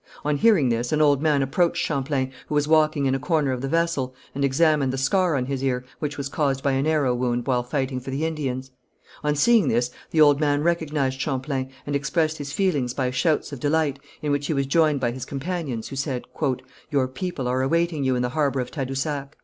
On 0.25 0.35
hearing 0.35 0.69
this, 0.69 0.91
an 0.91 0.99
old 0.99 1.21
man 1.21 1.43
approached 1.43 1.85
Champlain, 1.85 2.31
who 2.47 2.55
was 2.55 2.67
walking 2.67 3.05
in 3.05 3.13
a 3.13 3.19
corner 3.19 3.51
of 3.51 3.61
the 3.61 3.67
vessel, 3.67 4.15
and 4.33 4.43
examined 4.43 4.91
the 4.91 4.97
scar 4.97 5.35
on 5.35 5.45
his 5.45 5.63
ear, 5.63 5.85
which 5.99 6.17
was 6.17 6.27
caused 6.27 6.63
by 6.63 6.71
an 6.71 6.87
arrow 6.87 7.13
wound 7.13 7.45
while 7.45 7.61
fighting 7.61 7.99
for 7.99 8.09
the 8.09 8.25
Indians. 8.25 8.71
On 9.23 9.35
seeing 9.35 9.67
this, 9.67 9.91
the 10.09 10.19
old 10.19 10.39
man 10.39 10.63
recognized 10.63 11.21
Champlain, 11.21 11.69
and 11.85 11.95
expressed 11.95 12.39
his 12.39 12.51
feelings 12.51 12.95
by 12.95 13.11
shouts 13.11 13.53
of 13.53 13.59
delight, 13.59 13.99
in 14.23 14.31
which 14.31 14.47
he 14.47 14.53
was 14.55 14.65
joined 14.65 14.99
by 14.99 15.11
his 15.11 15.23
companions, 15.23 15.89
who 15.89 15.95
said, 15.95 16.25
"Your 16.89 17.07
people 17.07 17.47
are 17.47 17.61
awaiting 17.61 18.03
you 18.03 18.15
in 18.15 18.23
the 18.23 18.29
harbour 18.29 18.59
of 18.59 18.71
Tadousac." 18.71 19.37